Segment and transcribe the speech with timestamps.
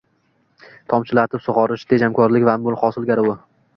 [0.93, 3.37] Tomchilatib sug‘orish– tejamkorlik va mo‘l hosil garovi